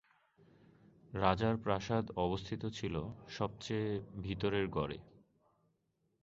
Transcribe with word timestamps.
রাজার 1.13 1.55
প্রাসাদ 1.57 2.05
অবস্থিত 2.15 2.61
ছিল 2.69 2.95
সবচেয়ে 3.29 3.89
ভিতরের 4.23 4.65
গড়ে। 4.67 4.97